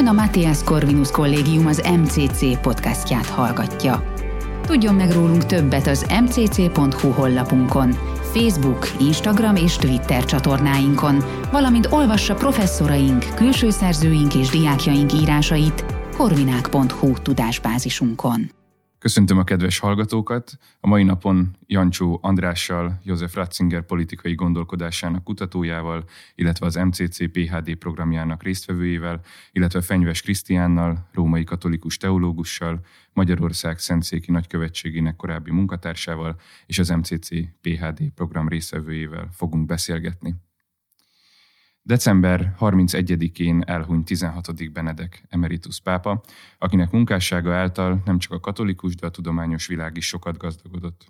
[0.00, 4.14] Ön a Matthias Corvinus Kollégium az MCC podcastját hallgatja.
[4.66, 7.90] Tudjon meg rólunk többet az mcc.hu honlapunkon,
[8.32, 15.84] Facebook, Instagram és Twitter csatornáinkon, valamint olvassa professzoraink, külső szerzőink és diákjaink írásait
[16.16, 18.59] korvinák.hu tudásbázisunkon.
[19.00, 20.58] Köszöntöm a kedves hallgatókat!
[20.80, 26.04] A mai napon Jancsó Andrással, József Ratzinger politikai gondolkodásának kutatójával,
[26.34, 29.20] illetve az MCC PHD programjának résztvevőjével,
[29.52, 32.80] illetve Fenyves Krisztiánnal, római katolikus teológussal,
[33.12, 37.28] Magyarország Szentszéki Nagykövetségének korábbi munkatársával és az MCC
[37.60, 40.34] PHD program résztvevőjével fogunk beszélgetni.
[41.82, 44.72] December 31-én elhunyt 16.
[44.72, 46.22] Benedek emeritus pápa,
[46.58, 51.06] akinek munkássága által nem csak a katolikus, de a tudományos világ is sokat gazdagodott.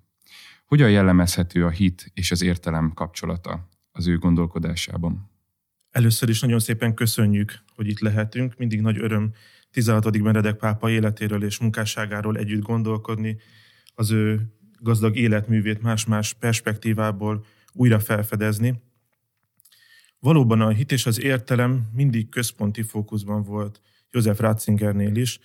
[0.67, 5.31] Hogyan jellemezhető a hit és az értelem kapcsolata az ő gondolkodásában?
[5.91, 8.55] Először is nagyon szépen köszönjük, hogy itt lehetünk.
[8.57, 9.33] Mindig nagy öröm
[9.71, 10.23] 16.
[10.23, 13.37] Benedek pápa életéről és munkásságáról együtt gondolkodni,
[13.95, 18.81] az ő gazdag életművét más-más perspektívából újra felfedezni.
[20.21, 25.39] Valóban a hit és az értelem mindig központi fókuszban volt József Ratzingernél is,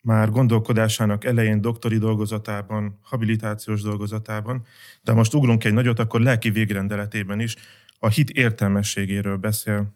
[0.00, 4.66] már gondolkodásának elején doktori dolgozatában, habilitációs dolgozatában,
[5.02, 7.56] de most ugrunk egy nagyot, akkor lelki végrendeletében is
[7.98, 9.94] a hit értelmességéről beszél.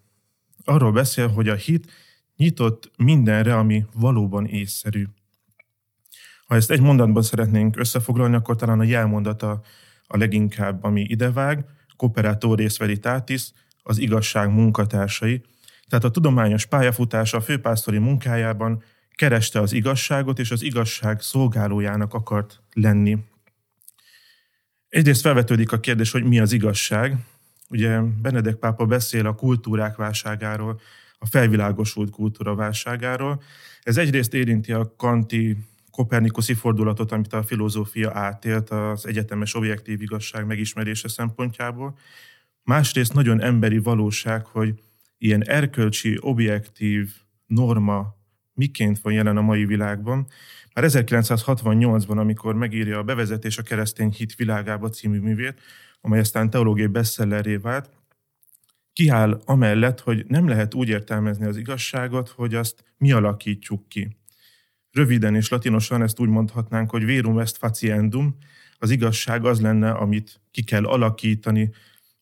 [0.64, 1.92] Arról beszél, hogy a hit
[2.36, 5.05] nyitott mindenre, ami valóban észszerű.
[6.47, 9.60] Ha ezt egy mondatban szeretnénk összefoglalni, akkor talán a jelmondata
[10.06, 11.64] a leginkább, ami idevág,
[11.97, 13.53] cooperatores veritatis,
[13.89, 15.42] az igazság munkatársai.
[15.89, 22.61] Tehát a tudományos pályafutása a főpásztori munkájában kereste az igazságot, és az igazság szolgálójának akart
[22.72, 23.19] lenni.
[24.89, 27.16] Egyrészt felvetődik a kérdés, hogy mi az igazság.
[27.70, 30.81] Ugye Benedek pápa beszél a kultúrák válságáról,
[31.19, 33.42] a felvilágosult kultúra válságáról.
[33.83, 35.56] Ez egyrészt érinti a kanti
[35.91, 41.98] kopernikuszi fordulatot, amit a filozófia átélt az egyetemes objektív igazság megismerése szempontjából.
[42.68, 44.74] Másrészt nagyon emberi valóság, hogy
[45.18, 47.10] ilyen erkölcsi, objektív
[47.46, 48.14] norma
[48.54, 50.26] miként van jelen a mai világban.
[50.74, 55.60] Már 1968-ban, amikor megírja a Bevezetés a keresztény hit világába című művét,
[56.00, 57.90] amely aztán teológiai bestselleré vált,
[58.92, 64.16] kiáll amellett, hogy nem lehet úgy értelmezni az igazságot, hogy azt mi alakítjuk ki.
[64.90, 68.36] Röviden és latinosan ezt úgy mondhatnánk, hogy verum est faciendum,
[68.78, 71.70] az igazság az lenne, amit ki kell alakítani,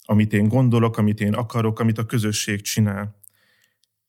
[0.06, 3.20] amit én gondolok, amit én akarok, amit a közösség csinál.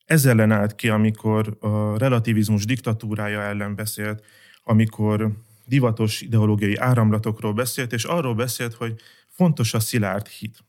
[0.04, 4.24] Ez ellen állt ki, amikor a relativizmus diktatúrája ellen beszélt,
[4.62, 5.32] amikor
[5.64, 10.64] divatos ideológiai áramlatokról beszélt, és arról beszélt, hogy fontos a szilárd hit.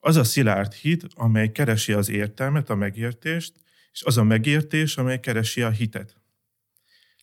[0.00, 3.52] Az a szilárd hit, amely keresi az értelmet, a megértést,
[3.92, 6.16] és az a megértés, amely keresi a hitet.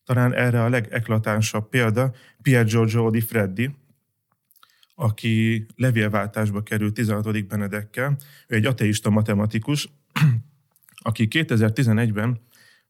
[0.04, 3.76] Talán erre a legeklatánsabb példa Pier Giorgio Di Freddi,
[4.96, 7.48] aki levélváltásba került 16.
[7.48, 8.18] Benedekkel.
[8.48, 9.90] Ő egy ateista matematikus,
[11.10, 12.42] aki 2011-ben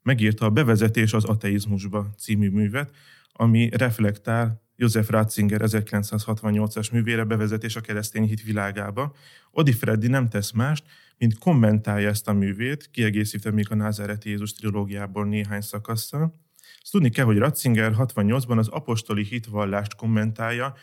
[0.01, 2.91] megírta a Bevezetés az ateizmusba című művet,
[3.31, 9.15] ami reflektál József Ratzinger 1968-as művére bevezetés a keresztény hit világába.
[9.51, 10.83] Odi Freddi nem tesz mást,
[11.17, 16.33] mint kommentálja ezt a művét, kiegészítve még a Názáreti Jézus trilógiából néhány szakasszal.
[16.81, 20.73] Ezt tudni kell, hogy Ratzinger 68-ban az apostoli hitvallást kommentálja,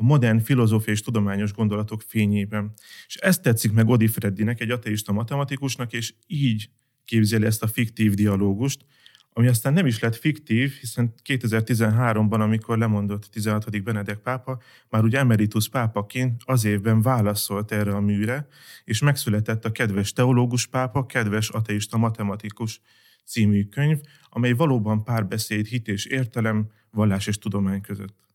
[0.00, 2.72] a modern filozófiai és tudományos gondolatok fényében.
[3.06, 6.70] És ezt tetszik meg Odi Freddinek, egy ateista matematikusnak, és így
[7.04, 8.84] képzeli ezt a fiktív dialógust,
[9.32, 13.82] ami aztán nem is lett fiktív, hiszen 2013-ban, amikor lemondott 16.
[13.82, 18.48] Benedek pápa, már ugye emeritus pápaként az évben válaszolt erre a műre,
[18.84, 22.80] és megszületett a Kedves teológus pápa, Kedves ateista matematikus
[23.24, 28.27] című könyv, amely valóban párbeszéd, hit és értelem, vallás és tudomány között.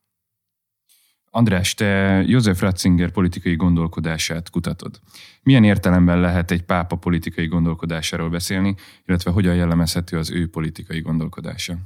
[1.35, 1.85] András, te
[2.27, 4.99] József Ratzinger politikai gondolkodását kutatod.
[5.43, 8.75] Milyen értelemben lehet egy pápa politikai gondolkodásáról beszélni,
[9.05, 11.77] illetve hogyan jellemezhető az ő politikai gondolkodása?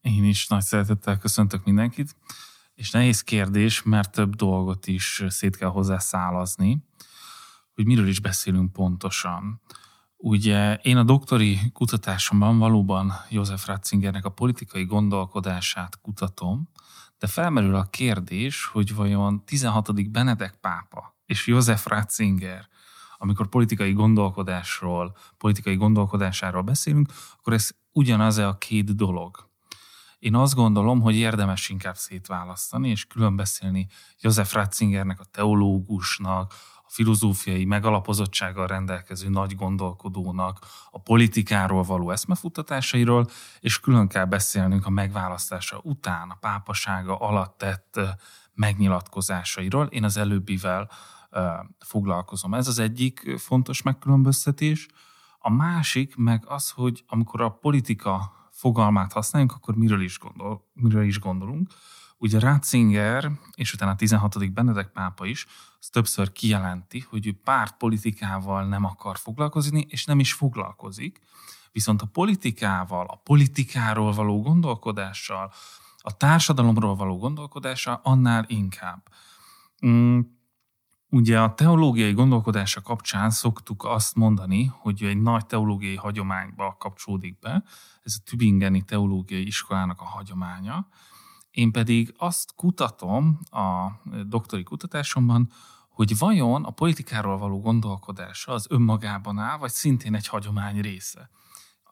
[0.00, 2.16] Én is nagy szeretettel köszöntök mindenkit,
[2.74, 6.84] és nehéz kérdés, mert több dolgot is szét kell hozzá szálazni,
[7.74, 9.60] hogy miről is beszélünk pontosan.
[10.16, 16.68] Ugye én a doktori kutatásomban valóban József Ratzingernek a politikai gondolkodását kutatom,
[17.18, 20.10] de felmerül a kérdés, hogy vajon 16.
[20.10, 22.68] Benedek pápa és József Ratzinger,
[23.18, 29.45] amikor politikai gondolkodásról, politikai gondolkodásáról beszélünk, akkor ez ugyanaz-e a két dolog.
[30.26, 33.86] Én azt gondolom, hogy érdemes inkább szétválasztani, és külön beszélni
[34.20, 43.26] József Ratzingernek, a teológusnak, a filozófiai megalapozottsággal rendelkező nagy gondolkodónak a politikáról való eszmefuttatásairól,
[43.60, 48.00] és külön kell beszélnünk a megválasztása után, a pápasága alatt tett
[48.54, 49.86] megnyilatkozásairól.
[49.86, 50.90] Én az előbbivel
[51.78, 52.54] foglalkozom.
[52.54, 54.86] Ez az egyik fontos megkülönböztetés.
[55.38, 61.04] A másik meg az, hogy amikor a politika fogalmát használjunk, akkor miről is, gondol, miről
[61.04, 61.70] is gondolunk.
[62.18, 64.52] Ugye Ratzinger, és utána a 16.
[64.52, 65.46] Benedek pápa is,
[65.80, 71.20] az többször kijelenti, hogy ő pártpolitikával nem akar foglalkozni, és nem is foglalkozik.
[71.72, 75.52] Viszont a politikával, a politikáról való gondolkodással,
[75.98, 79.08] a társadalomról való gondolkodással annál inkább.
[79.86, 80.20] Mm,
[81.08, 87.64] Ugye a teológiai gondolkodása kapcsán szoktuk azt mondani, hogy egy nagy teológiai hagyományba kapcsolódik be,
[88.02, 90.88] ez a Tübingeni Teológiai Iskolának a hagyománya.
[91.50, 93.90] Én pedig azt kutatom a
[94.26, 95.50] doktori kutatásomban,
[95.88, 101.30] hogy vajon a politikáról való gondolkodása az önmagában áll, vagy szintén egy hagyomány része.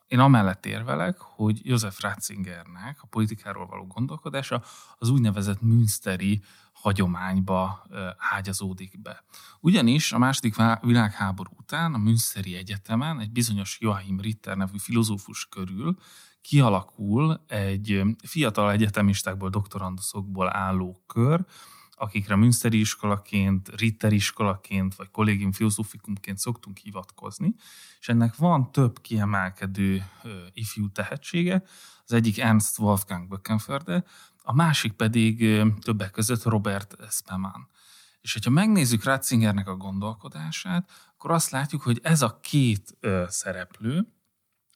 [0.07, 4.63] Én amellett érvelek, hogy József Ratzingernek a politikáról való gondolkodása
[4.97, 6.41] az úgynevezett Münsteri
[6.85, 7.87] hagyományba
[8.17, 9.23] ágyazódik be.
[9.59, 15.97] Ugyanis a második világháború után a Münsteri Egyetemen egy bizonyos Joachim Ritter nevű filozófus körül
[16.41, 21.45] kialakul egy fiatal egyetemistákból, doktoranduszokból álló kör,
[21.95, 27.55] akikre Münsteri iskolaként, Ritter iskolaként, vagy kollégium filozófikumként szoktunk hivatkozni,
[27.99, 30.05] és ennek van több kiemelkedő
[30.53, 31.63] ifjú tehetsége,
[32.07, 34.03] az egyik Ernst Wolfgang Böckenförde,
[34.45, 37.67] a másik pedig többek között Robert Spemann.
[38.21, 42.97] És hogyha megnézzük Ratzingernek a gondolkodását, akkor azt látjuk, hogy ez a két
[43.27, 44.07] szereplő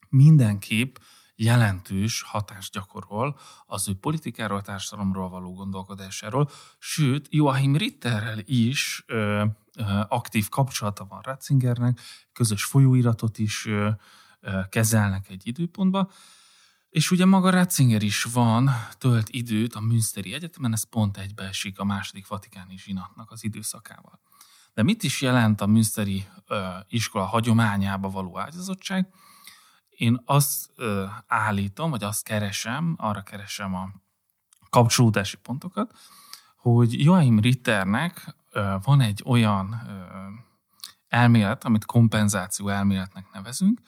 [0.08, 0.96] mindenképp
[1.34, 9.44] jelentős hatást gyakorol az ő politikáról, társadalomról való gondolkodásáról, sőt, Joachim Ritterrel is ö,
[9.76, 12.00] ö, aktív kapcsolata van Ratzingernek,
[12.32, 13.90] közös folyóiratot is ö,
[14.40, 16.10] ö, kezelnek egy időpontban,
[16.90, 21.84] és ugye maga Ratzinger is van, tölt időt a Münsteri Egyetemen, ez pont egybeesik a
[21.84, 24.20] második vatikáni zsinatnak az időszakával.
[24.74, 29.08] De mit is jelent a Münsteri ö, iskola hagyományába való ágyazottság?
[29.88, 33.90] Én azt ö, állítom, vagy azt keresem, arra keresem a
[34.70, 35.92] kapcsolódási pontokat,
[36.56, 39.92] hogy Joachim Ritternek ö, van egy olyan ö,
[41.08, 43.80] elmélet, amit kompenzáció elméletnek nevezünk,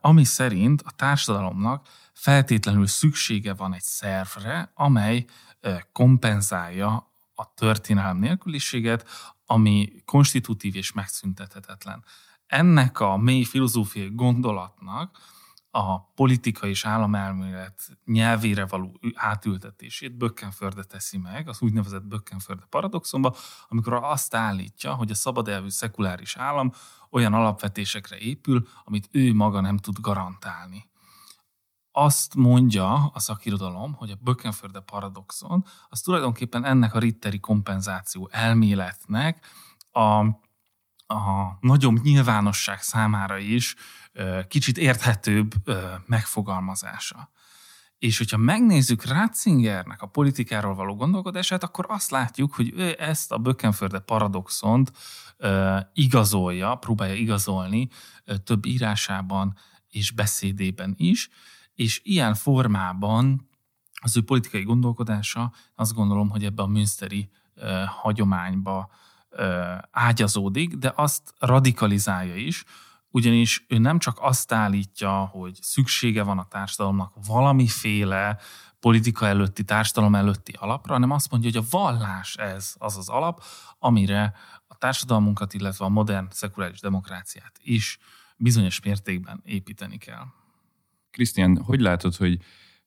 [0.00, 5.24] ami szerint a társadalomnak feltétlenül szüksége van egy szervre, amely
[5.92, 9.08] kompenzálja a történelem nélküliséget,
[9.46, 12.04] ami konstitutív és megszüntethetetlen.
[12.46, 15.18] Ennek a mély filozófiai gondolatnak
[15.76, 23.34] a politika és államelmélet nyelvére való átültetését Bökkenförde teszi meg, az úgynevezett Bökkenförde paradoxonba,
[23.68, 26.72] amikor azt állítja, hogy a szabad elvű szekuláris állam
[27.10, 30.88] olyan alapvetésekre épül, amit ő maga nem tud garantálni.
[31.92, 39.46] Azt mondja a szakirodalom, hogy a Bökkenförde paradoxon, az tulajdonképpen ennek a ritteri kompenzáció elméletnek
[39.92, 40.24] a
[41.06, 43.74] a nagyobb nyilvánosság számára is
[44.48, 45.54] kicsit érthetőbb
[46.06, 47.30] megfogalmazása.
[47.98, 53.38] És hogyha megnézzük Ratzingernek a politikáról való gondolkodását, akkor azt látjuk, hogy ő ezt a
[53.38, 54.92] Bökkenförde paradoxont
[55.92, 57.88] igazolja, próbálja igazolni
[58.44, 59.56] több írásában
[59.88, 61.28] és beszédében is,
[61.74, 63.48] és ilyen formában
[64.00, 67.30] az ő politikai gondolkodása azt gondolom, hogy ebbe a Münsteri
[67.86, 68.90] hagyományba
[69.90, 72.64] ágyazódik, de azt radikalizálja is,
[73.16, 78.38] ugyanis ő nem csak azt állítja, hogy szüksége van a társadalomnak valamiféle
[78.80, 83.42] politika előtti, társadalom előtti alapra, hanem azt mondja, hogy a vallás ez az az alap,
[83.78, 84.32] amire
[84.66, 87.98] a társadalmunkat, illetve a modern szekuláris demokráciát is
[88.36, 90.24] bizonyos mértékben építeni kell.
[91.10, 92.38] Krisztián, hogy látod, hogy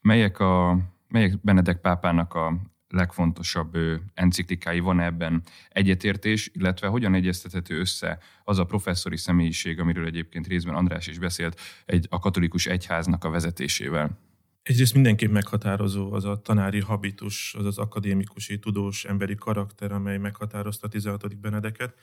[0.01, 2.59] melyek, a, melyek Benedek pápának a
[2.89, 3.77] legfontosabb
[4.13, 10.75] enciklikái, van ebben egyetértés, illetve hogyan egyeztethető össze az a professzori személyiség, amiről egyébként részben
[10.75, 14.17] András is beszélt, egy, a katolikus egyháznak a vezetésével?
[14.63, 20.87] Egyrészt mindenképp meghatározó az a tanári habitus, az az akadémikusi, tudós, emberi karakter, amely meghatározta
[20.87, 21.37] a 16.
[21.37, 21.93] Benedeket.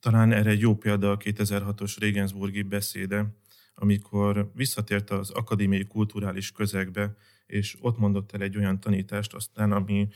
[0.00, 3.26] Talán erre egy jó példa a 2006-os Regensburgi beszéde,
[3.74, 7.16] amikor visszatért az akadémiai kulturális közegbe,
[7.50, 10.08] és ott mondott el egy olyan tanítást aztán, ami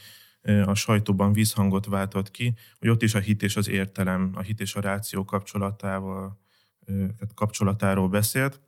[0.64, 4.60] a sajtóban vízhangot váltott ki, hogy ott is a hit és az értelem, a hit
[4.60, 6.40] és a ráció kapcsolatával,
[6.86, 8.60] tehát kapcsolatáról beszélt,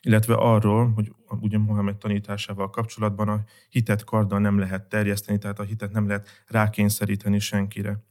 [0.00, 5.62] illetve arról, hogy ugye Mohamed tanításával kapcsolatban a hitet karddal nem lehet terjeszteni, tehát a
[5.62, 8.04] hitet nem lehet rákényszeríteni senkire.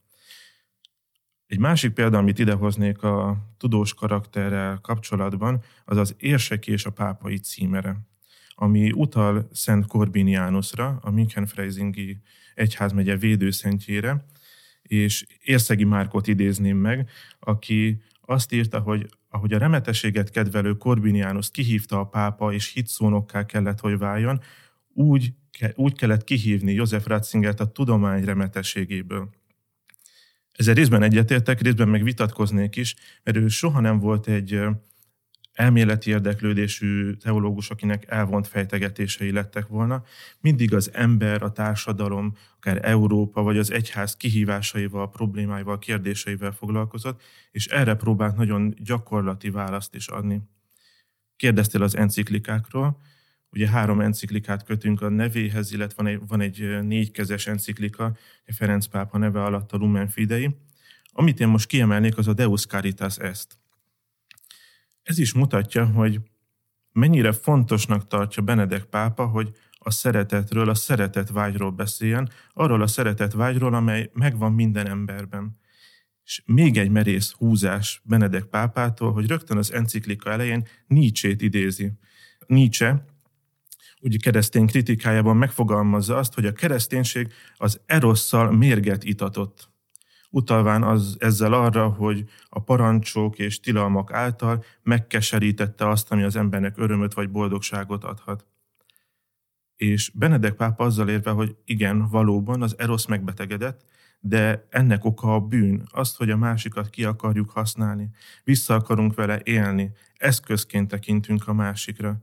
[1.45, 7.37] Egy másik példa, amit idehoznék a tudós karakterrel kapcsolatban, az az érseki és a pápai
[7.37, 7.97] címere,
[8.55, 12.19] ami utal Szent Corbinianusra, a München-Freisingi
[12.53, 14.25] egyházmegye védőszentjére,
[14.81, 17.09] és Érszegi Márkot idézném meg,
[17.39, 23.79] aki azt írta, hogy ahogy a remeteséget kedvelő Corbinianus kihívta a pápa, és hitszónokká kellett,
[23.79, 24.41] hogy váljon,
[24.93, 25.33] úgy,
[25.73, 29.29] úgy kellett kihívni József Ratzingert a tudomány remeteségéből.
[30.51, 34.61] Ezzel részben egyetértek, részben meg vitatkoznék is, mert ő soha nem volt egy
[35.55, 40.03] elméleti érdeklődésű teológus, akinek elvont fejtegetései lettek volna.
[40.39, 47.21] Mindig az ember, a társadalom, akár Európa, vagy az egyház kihívásaival, problémáival, kérdéseivel foglalkozott,
[47.51, 50.41] és erre próbált nagyon gyakorlati választ is adni.
[51.35, 53.01] Kérdeztél az enciklikákról,
[53.51, 59.17] ugye három enciklikát kötünk a nevéhez, illetve van egy, van egy négykezes enciklika, Ferenc pápa
[59.17, 60.55] neve alatt a Lumen Fidei.
[61.11, 63.57] Amit én most kiemelnék, az a Deus Caritas Est.
[65.05, 66.19] Ez is mutatja, hogy
[66.91, 73.33] mennyire fontosnak tartja Benedek pápa, hogy a szeretetről, a szeretet vágyról beszéljen, arról a szeretet
[73.33, 75.57] vágyról, amely megvan minden emberben.
[76.23, 81.91] És még egy merész húzás Benedek pápától, hogy rögtön az enciklika elején Nietzsét idézi.
[82.47, 83.05] Nietzsche
[84.01, 89.69] ugye keresztény kritikájában megfogalmazza azt, hogy a kereszténység az erosszal mérget itatott.
[90.35, 96.77] Utalván az, ezzel arra, hogy a parancsok és tilalmak által megkeserítette azt, ami az embernek
[96.77, 98.45] örömöt vagy boldogságot adhat.
[99.75, 103.85] És Benedek pápa azzal érve, hogy igen, valóban az erosz megbetegedett,
[104.19, 108.09] de ennek oka a bűn, azt, hogy a másikat ki akarjuk használni,
[108.43, 112.17] vissza akarunk vele élni, eszközként tekintünk a másikra.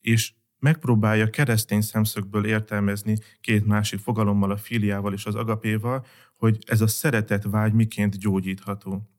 [0.00, 0.32] És
[0.64, 6.06] megpróbálja keresztény szemszögből értelmezni két másik fogalommal, a filiával és az agapéval,
[6.36, 9.10] hogy ez a szeretet vágy miként gyógyítható.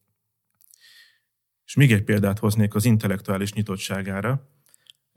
[1.65, 4.49] És még egy példát hoznék az intellektuális nyitottságára.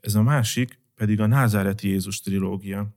[0.00, 2.88] Ez a másik pedig a Názáreti Jézus trilógia,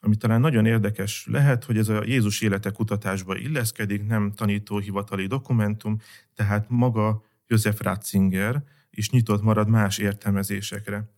[0.00, 5.98] ami talán nagyon érdekes lehet, hogy ez a Jézus élete kutatásba illeszkedik, nem tanítóhivatali dokumentum,
[6.34, 11.17] tehát maga József Ratzinger is nyitott marad más értelmezésekre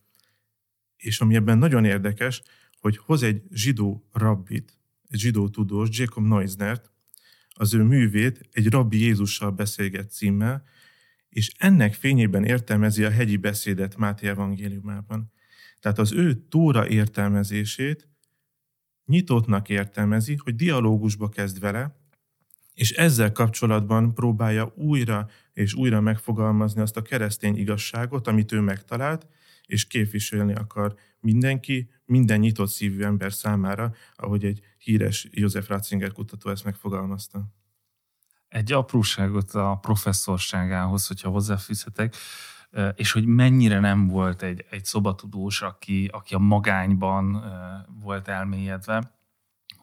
[1.01, 2.41] és ami ebben nagyon érdekes,
[2.79, 4.79] hogy hoz egy zsidó rabbit,
[5.09, 6.91] egy zsidó tudós, Jacob Neusnert,
[7.49, 10.63] az ő művét egy rabbi Jézussal beszélget címmel,
[11.29, 15.31] és ennek fényében értelmezi a hegyi beszédet Máté evangéliumában.
[15.79, 18.07] Tehát az ő tóra értelmezését
[19.05, 22.00] nyitottnak értelmezi, hogy dialógusba kezd vele,
[22.81, 29.27] és ezzel kapcsolatban próbálja újra és újra megfogalmazni azt a keresztény igazságot, amit ő megtalált,
[29.65, 36.49] és képviselni akar mindenki, minden nyitott szívű ember számára, ahogy egy híres József Ratzinger kutató
[36.49, 37.53] ezt megfogalmazta.
[38.47, 42.15] Egy apróságot a professzorságához, hogyha hozzáfűzhetek,
[42.95, 47.43] és hogy mennyire nem volt egy, egy szobatudós, aki, aki a magányban
[47.99, 49.20] volt elmélyedve.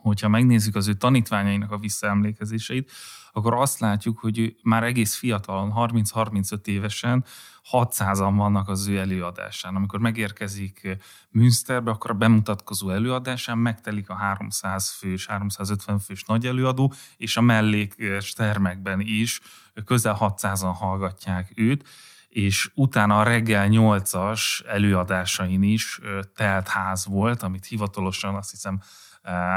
[0.08, 2.92] Hogyha megnézzük az ő tanítványainak a visszaemlékezéseit,
[3.32, 7.24] akkor azt látjuk, hogy ő már egész fiatalon, 30-35 évesen
[7.70, 9.74] 600-an vannak az ő előadásán.
[9.74, 10.98] Amikor megérkezik
[11.30, 17.40] Münsterbe, akkor a bemutatkozó előadásán megtelik a 300 fős, 350 fős nagy előadó, és a
[17.40, 19.40] mellékes termekben is
[19.84, 21.88] közel 600-an hallgatják őt,
[22.28, 26.00] és utána a reggel 8-as előadásain is
[26.34, 28.80] telt ház volt, amit hivatalosan azt hiszem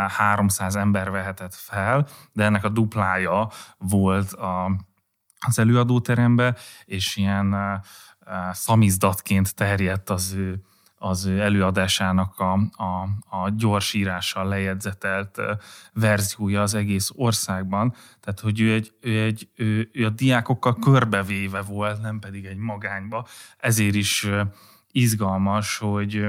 [0.08, 4.72] 300 ember vehetett fel, de ennek a duplája volt a,
[5.48, 7.82] az előadóterembe, és ilyen
[8.52, 10.62] szamizdatként terjedt az ő,
[10.98, 15.42] az ő előadásának a, a, a gyors írással lejegyzetelt
[15.94, 17.94] verziója az egész országban.
[18.20, 22.58] Tehát, hogy ő, egy, ő, egy, ő, ő a diákokkal körbevéve volt, nem pedig egy
[22.58, 23.28] magányba.
[23.58, 24.28] Ezért is
[24.92, 26.28] izgalmas, hogy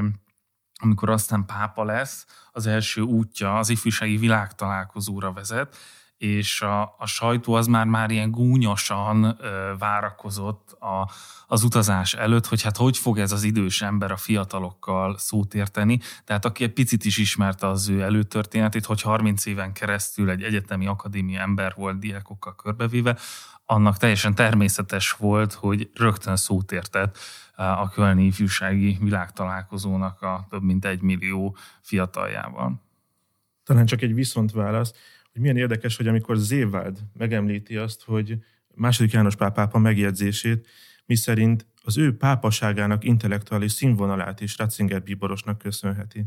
[0.83, 5.77] amikor aztán pápa lesz, az első útja az ifjúsági világtalálkozóra vezet,
[6.23, 11.11] és a, a sajtó az már már ilyen gúnyosan ö, várakozott a,
[11.47, 16.00] az utazás előtt, hogy hát hogy fog ez az idős ember a fiatalokkal szót érteni.
[16.25, 20.87] Tehát aki egy picit is ismerte az ő előtörténetét, hogy 30 éven keresztül egy egyetemi
[20.87, 23.19] akadémia ember volt diákokkal körbevéve,
[23.64, 27.19] annak teljesen természetes volt, hogy rögtön szót értett
[27.55, 32.83] a Kölni ifjúsági világtalálkozónak a több mint egy millió fiataljával.
[33.64, 34.93] Talán csak egy viszont válasz,
[35.33, 38.39] hogy milyen érdekes, hogy amikor Zéváld megemlíti azt, hogy
[38.75, 40.69] második János pápa megjegyzését,
[41.07, 46.25] miszerint az ő pápaságának intellektuális színvonalát is Ratzinger bíborosnak köszönheti.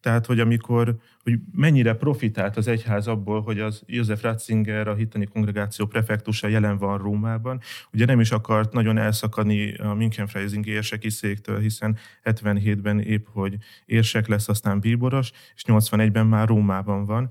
[0.00, 5.26] Tehát, hogy amikor, hogy mennyire profitált az egyház abból, hogy az József Ratzinger, a hittani
[5.26, 7.60] kongregáció prefektusa jelen van Rómában.
[7.92, 14.26] Ugye nem is akart nagyon elszakadni a Münchenfreising érseki széktől, hiszen 77-ben épp, hogy érsek
[14.26, 17.30] lesz, aztán bíboros, és 81-ben már Rómában van.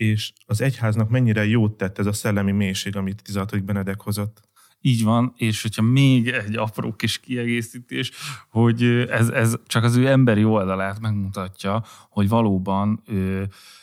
[0.00, 3.64] És az egyháznak mennyire jót tett ez a szellemi mélység, amit 16.
[3.64, 4.40] Benedek hozott.
[4.80, 8.10] Így van, és hogyha még egy apró kis kiegészítés,
[8.48, 13.02] hogy ez, ez csak az ő emberi oldalát megmutatja, hogy valóban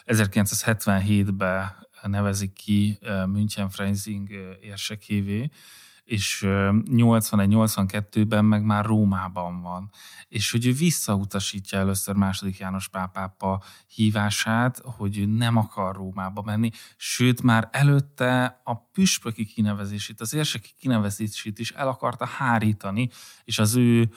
[0.06, 4.30] 1977-ben nevezik ki München Freising
[4.62, 5.50] érsekévé,
[6.08, 9.92] és 81-82-ben meg már Rómában van.
[10.28, 16.72] És hogy ő visszautasítja először második János pápápa hívását, hogy ő nem akar Rómába menni,
[16.98, 23.10] sőt már előtte a püspöki kinevezését, az érseki kinevezését is el akarta hárítani,
[23.44, 24.10] és az ő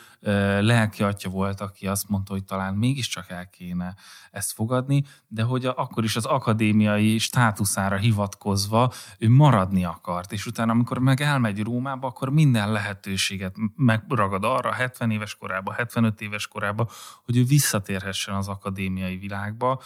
[0.60, 3.94] lelki atya volt, aki azt mondta, hogy talán mégiscsak el kéne
[4.30, 10.72] ezt fogadni, de hogy akkor is az akadémiai státuszára hivatkozva ő maradni akart, és utána,
[10.72, 16.88] amikor meg elmegy Rómába, akkor minden lehetőséget megragad arra 70 éves korában, 75 éves korában,
[17.24, 19.82] hogy ő visszatérhessen az akadémiai világba.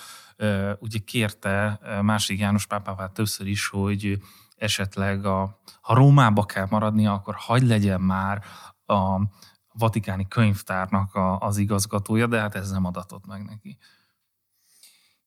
[0.79, 4.19] Ugye kérte másik János pápávát többször is, hogy
[4.57, 8.43] esetleg a, ha Rómába kell maradnia, akkor hagy legyen már
[8.87, 9.21] a
[9.73, 13.79] vatikáni könyvtárnak a, az igazgatója, de hát ez nem adatott meg neki.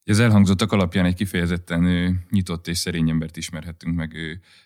[0.10, 1.84] Az elhangzottak alapján egy kifejezetten
[2.30, 4.16] nyitott és szerény embert ismerhettünk meg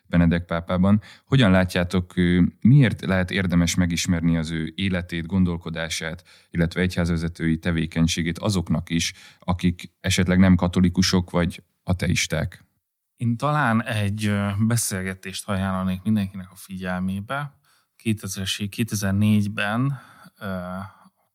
[0.05, 1.01] Benedek pápában.
[1.25, 2.13] Hogyan látjátok,
[2.61, 10.39] miért lehet érdemes megismerni az ő életét, gondolkodását, illetve egyházvezetői tevékenységét azoknak is, akik esetleg
[10.39, 12.65] nem katolikusok vagy ateisták?
[13.15, 14.35] Én talán egy
[14.67, 17.59] beszélgetést ajánlanék mindenkinek a figyelmébe.
[18.03, 19.99] 2004-ben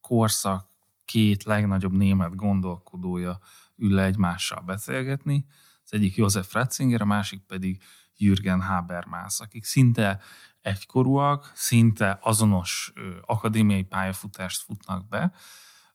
[0.00, 0.68] korszak
[1.04, 3.38] két legnagyobb német gondolkodója
[3.76, 5.46] ül le egymással beszélgetni.
[5.84, 7.82] Az egyik József Ratzinger, a másik pedig
[8.16, 10.20] Jürgen Habermas, akik szinte
[10.60, 15.32] egykorúak, szinte azonos akadémiai pályafutást futnak be.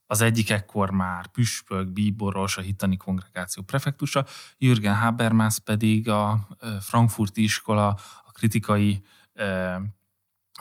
[0.06, 4.26] Az egyik ekkor már püspök, bíboros, a hittani kongregáció prefektusa,
[4.58, 6.48] Jürgen Habermas pedig a
[6.80, 7.88] frankfurti iskola,
[8.26, 9.04] a kritikai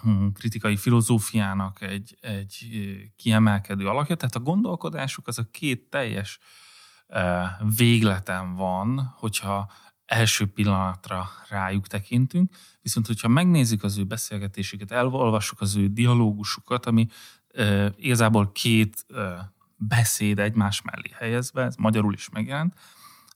[0.02, 2.68] hm, kritikai filozófiának egy, egy
[3.16, 6.38] kiemelkedő alakja, tehát a gondolkodásuk az a két teljes
[7.76, 9.70] végleten van, hogyha
[10.04, 17.06] első pillanatra rájuk tekintünk, viszont hogyha megnézzük az ő beszélgetésüket, elolvassuk az ő dialógusukat, ami
[17.96, 19.06] igazából két
[19.76, 22.74] beszéd egymás mellé helyezve, ez magyarul is megjelent,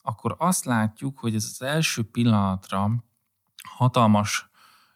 [0.02, 2.90] akkor azt látjuk, hogy ez az első pillanatra
[3.68, 4.48] hatalmas,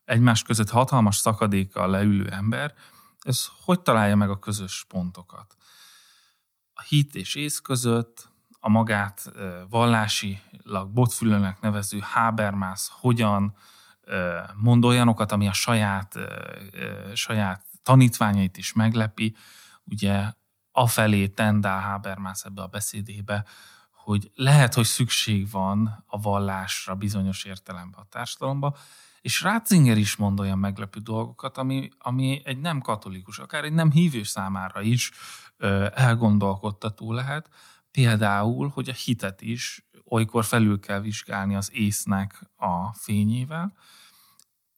[0.04, 2.74] egymás között hatalmas szakadékkal leülő ember,
[3.18, 5.56] ez hogy találja meg a közös pontokat?
[6.72, 9.32] A hit és ész között, a magát
[9.68, 13.54] vallásilag botfülőnek nevező Habermas hogyan
[14.54, 16.14] mond olyanokat, ami a saját,
[17.14, 19.36] saját tanítványait is meglepi.
[19.84, 20.32] Ugye
[20.72, 23.44] afelé tendál Habermas ebbe a beszédébe,
[23.90, 28.76] hogy lehet, hogy szükség van a vallásra bizonyos értelemben a társadalomba,
[29.20, 33.90] és Ratzinger is mond olyan meglepő dolgokat, ami, ami egy nem katolikus, akár egy nem
[33.90, 35.10] hívő számára is
[35.94, 37.50] elgondolkodtató lehet,
[37.98, 43.72] Például, hogy a hitet is olykor felül kell vizsgálni az észnek a fényével,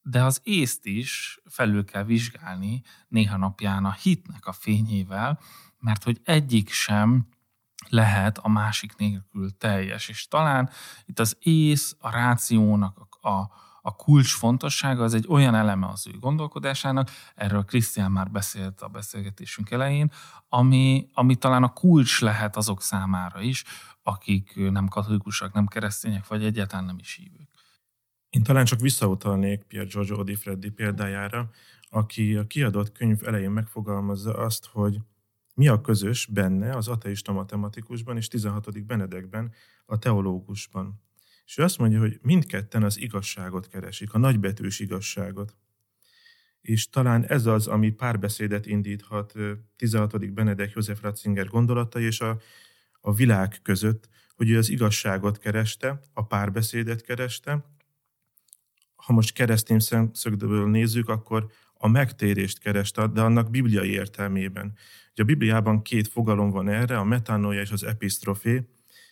[0.02, 5.40] de az észt is felül kell vizsgálni néha napján a hitnek a fényével,
[5.78, 7.28] mert hogy egyik sem
[7.88, 10.08] lehet a másik nélkül teljes.
[10.08, 10.70] És talán
[11.04, 13.50] itt az ész, a rációnak a, a
[13.82, 18.88] a kulcs fontossága az egy olyan eleme az ő gondolkodásának, erről Krisztián már beszélt a
[18.88, 20.12] beszélgetésünk elején,
[20.48, 23.64] ami, ami talán a kulcs lehet azok számára is,
[24.02, 27.48] akik nem katolikusak, nem keresztények, vagy egyáltalán nem is hívők.
[28.30, 31.50] Én talán csak visszautalnék Pier Giorgio Odifreddi példájára,
[31.90, 35.00] aki a kiadott könyv elején megfogalmazza azt, hogy
[35.54, 38.86] mi a közös benne az ateista matematikusban és 16.
[38.86, 39.52] Benedekben,
[39.86, 41.02] a teológusban.
[41.50, 45.56] És ő azt mondja, hogy mindketten az igazságot keresik, a nagybetűs igazságot.
[46.60, 49.34] És talán ez az, ami párbeszédet indíthat
[49.76, 50.32] 16.
[50.32, 52.40] Benedek József Ratzinger gondolatai és a,
[53.00, 57.64] a világ között, hogy ő az igazságot kereste, a párbeszédet kereste.
[58.96, 64.76] Ha most keresztény szemszögből nézzük, akkor a megtérést kereste, de annak bibliai értelmében.
[65.12, 68.64] Ugye a Bibliában két fogalom van erre, a metanoia és az epistrofé,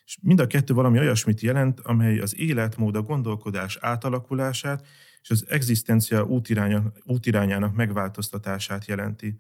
[0.09, 4.87] és mind a kettő valami olyasmit jelent, amely az életmód, a gondolkodás átalakulását
[5.23, 9.37] és az egzisztencia útiránya, útirányának megváltoztatását jelenti.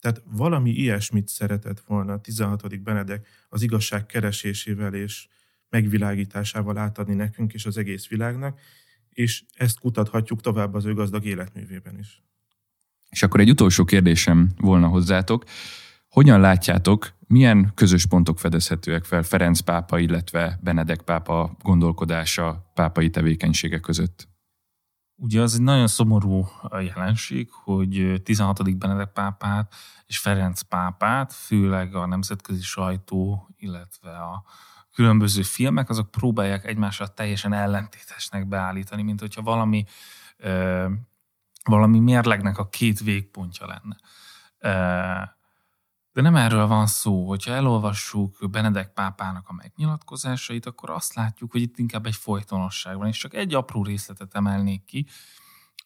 [0.00, 2.82] Tehát valami ilyesmit szeretett volna a 16.
[2.82, 5.26] Benedek az igazság keresésével és
[5.68, 8.60] megvilágításával átadni nekünk és az egész világnak,
[9.08, 12.22] és ezt kutathatjuk tovább az ő gazdag életművében is.
[13.10, 15.44] És akkor egy utolsó kérdésem volna hozzátok.
[16.12, 23.78] Hogyan látjátok, milyen közös pontok fedezhetőek fel Ferenc pápa, illetve Benedek pápa gondolkodása, pápai tevékenysége
[23.78, 24.28] között?
[25.14, 26.48] Ugye az egy nagyon szomorú
[26.80, 28.78] jelenség, hogy 16.
[28.78, 29.74] Benedek pápát
[30.06, 34.44] és Ferenc pápát, főleg a nemzetközi sajtó, illetve a
[34.94, 39.84] különböző filmek, azok próbálják egymással teljesen ellentétesnek beállítani, mint hogyha valami,
[41.64, 43.96] valami mérlegnek a két végpontja lenne.
[46.12, 51.60] De nem erről van szó, hogyha elolvassuk Benedek pápának a megnyilatkozásait, akkor azt látjuk, hogy
[51.60, 55.06] itt inkább egy folytonosság van, és csak egy apró részletet emelnék ki,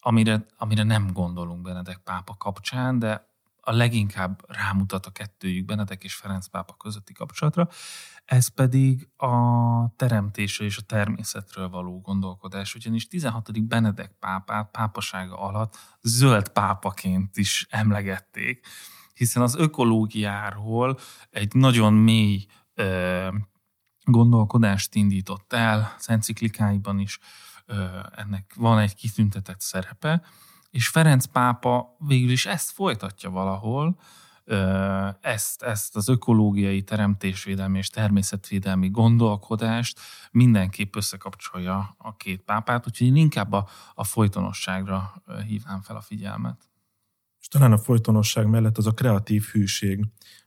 [0.00, 6.14] amire, amire nem gondolunk Benedek pápa kapcsán, de a leginkább rámutat a kettőjük, Benedek és
[6.14, 7.68] Ferenc pápa közötti kapcsolatra,
[8.24, 9.34] ez pedig a
[9.96, 13.66] teremtésre és a természetről való gondolkodás, ugyanis 16.
[13.66, 18.66] Benedek pápát pápasága alatt zöld pápaként is emlegették,
[19.16, 20.98] hiszen az ökológiáról
[21.30, 22.46] egy nagyon mély
[24.04, 27.18] gondolkodást indított el, az enciklikáiban is
[28.14, 30.22] ennek van egy kitüntetett szerepe,
[30.70, 33.98] és Ferenc pápa végül is ezt folytatja valahol,
[35.20, 40.00] ezt, ezt az ökológiai teremtésvédelmi és természetvédelmi gondolkodást
[40.30, 46.68] mindenképp összekapcsolja a két pápát, úgyhogy én inkább a, a folytonosságra hívnám fel a figyelmet.
[47.46, 50.04] És talán a folytonosság mellett az a kreatív hűség,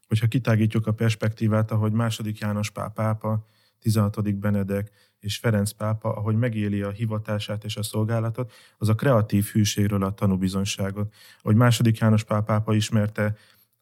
[0.07, 3.45] hogyha kitágítjuk a perspektívát, ahogy második János páp pápa,
[3.79, 4.35] 16.
[4.35, 10.03] Benedek és Ferenc pápa, ahogy megéli a hivatását és a szolgálatot, az a kreatív hűségről
[10.03, 11.13] a tanúbizonyságot.
[11.41, 13.35] Ahogy második János páp pápa ismerte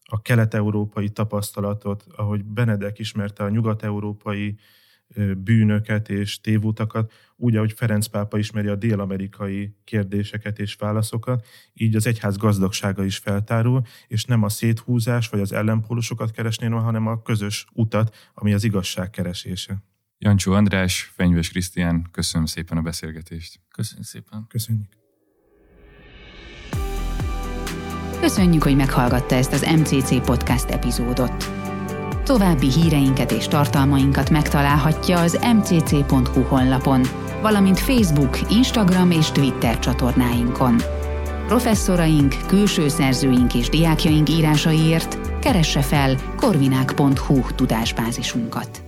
[0.04, 4.58] a kelet-európai tapasztalatot, ahogy Benedek ismerte a nyugat-európai
[5.38, 12.06] bűnöket és tévutakat, úgy, ahogy Ferenc pápa ismeri a dél-amerikai kérdéseket és válaszokat, így az
[12.06, 17.66] egyház gazdagsága is feltárul, és nem a széthúzás vagy az ellenpólusokat keresnél, hanem a közös
[17.72, 19.82] utat, ami az igazság keresése.
[20.18, 23.60] Jancsó András, Fenyves Krisztián, köszönöm szépen a beszélgetést.
[23.70, 24.46] Köszönjük szépen.
[24.48, 24.96] Köszönjük.
[28.20, 31.67] Köszönjük, hogy meghallgatta ezt az MCC Podcast epizódot.
[32.28, 37.02] További híreinket és tartalmainkat megtalálhatja az mcc.hu honlapon,
[37.42, 40.76] valamint Facebook, Instagram és Twitter csatornáinkon.
[41.46, 48.87] Professzoraink, külső szerzőink és diákjaink írásaiért keresse fel korvinák.hu tudásbázisunkat.